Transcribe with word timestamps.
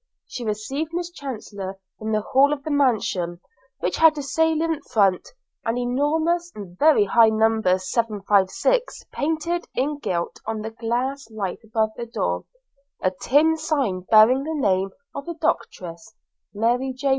She 0.25 0.43
received 0.43 0.93
Miss 0.95 1.11
Chancellor 1.11 1.77
in 1.99 2.11
the 2.11 2.21
hall 2.21 2.53
of 2.53 2.63
the 2.63 2.71
mansion, 2.71 3.39
which 3.81 3.97
had 3.97 4.17
a 4.17 4.23
salient 4.23 4.83
front, 4.89 5.29
an 5.63 5.77
enormous 5.77 6.51
and 6.55 6.75
very 6.79 7.05
high 7.05 7.29
number 7.29 7.77
756 7.77 9.03
painted 9.11 9.65
in 9.75 9.99
gilt 9.99 10.39
on 10.47 10.61
the 10.63 10.71
glass 10.71 11.29
light 11.29 11.59
above 11.63 11.91
the 11.97 12.07
door, 12.07 12.45
a 13.03 13.11
tin 13.21 13.55
sign 13.57 14.01
bearing 14.09 14.41
the 14.43 14.55
name 14.55 14.89
of 15.13 15.27
a 15.27 15.35
doctress 15.35 16.15
(Mary 16.51 16.93
J. 16.93 17.09